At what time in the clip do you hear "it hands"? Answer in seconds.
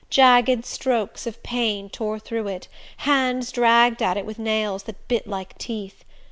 2.47-3.51